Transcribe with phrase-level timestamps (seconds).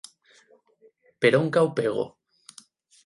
[1.25, 2.07] Per on cau Pego?